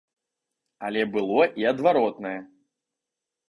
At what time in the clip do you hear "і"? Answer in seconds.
1.61-1.69